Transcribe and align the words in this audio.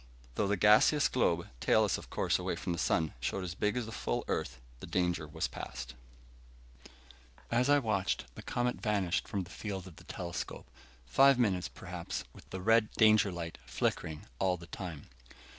Though 0.33 0.47
the 0.47 0.57
gaseous 0.57 1.07
globe, 1.07 1.47
tailless 1.59 1.99
of 1.99 2.09
course 2.09 2.39
away 2.39 2.55
from 2.55 2.73
the 2.73 2.79
sun, 2.79 3.13
showed 3.19 3.43
as 3.43 3.53
big 3.53 3.77
as 3.77 3.85
the 3.85 3.91
full 3.91 4.25
Earth, 4.27 4.59
the 4.79 4.87
danger 4.87 5.27
was 5.27 5.47
past. 5.47 5.93
As 7.51 7.69
I 7.69 7.77
watched, 7.77 8.25
the 8.33 8.41
comet 8.41 8.77
vanished 8.81 9.27
from 9.27 9.43
the 9.43 9.51
field 9.51 9.85
of 9.85 9.97
the 9.97 10.03
telescope. 10.05 10.65
Five 11.05 11.37
minutes, 11.37 11.67
perhaps, 11.67 12.23
with 12.33 12.49
the 12.49 12.61
red 12.61 12.89
danger 12.93 13.31
light 13.31 13.59
flickering 13.67 14.25
all 14.39 14.57
the 14.57 14.65
time. 14.65 15.05